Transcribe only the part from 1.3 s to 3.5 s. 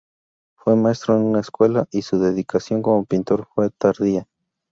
escuela y su dedicación como pintor